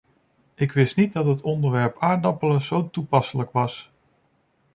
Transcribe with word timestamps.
Ik 0.55 0.71
wist 0.71 0.95
niet 0.95 1.13
dat 1.13 1.25
het 1.25 1.41
onderwerp 1.41 1.95
aardappelen 1.99 2.61
zo 2.61 2.89
toepasselijk 2.89 3.51
was. 3.51 3.91